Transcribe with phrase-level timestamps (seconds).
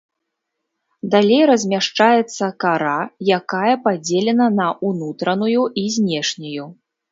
[1.15, 2.95] Далей размяшчаецца кара,
[3.37, 6.65] якая падзелена на ўнутраную і знешнюю.